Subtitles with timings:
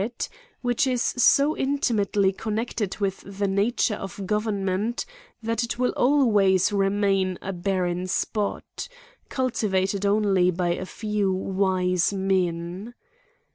[0.01, 5.05] 137 it, which is so intimately connected with the na ture of government,
[5.43, 8.87] that it will always remain a barren spot,
[9.29, 12.95] cultivated only by a few wise men.